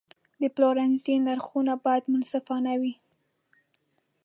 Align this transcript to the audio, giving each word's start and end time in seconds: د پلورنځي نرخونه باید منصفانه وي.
د 0.41 0.43
پلورنځي 0.55 1.15
نرخونه 1.27 1.73
باید 1.85 2.03
منصفانه 2.13 2.73
وي. 2.81 2.93